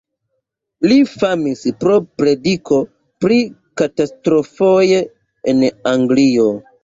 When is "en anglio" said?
5.53-6.49